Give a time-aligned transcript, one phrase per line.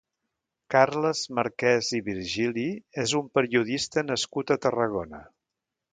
[0.75, 2.65] Carles Marquès i Virgili
[3.05, 5.25] és un periodista nascut a Tarragona.